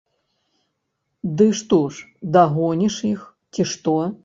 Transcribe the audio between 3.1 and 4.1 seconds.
іх, ці што?